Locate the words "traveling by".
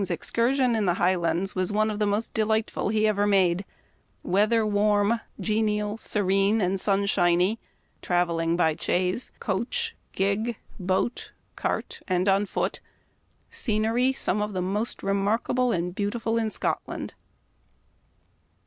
8.01-8.75